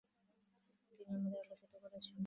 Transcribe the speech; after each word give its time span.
তিনি 0.91 1.11
আমাদের 1.11 1.39
আলোকিত 1.43 1.73
করেছেন। 1.83 2.15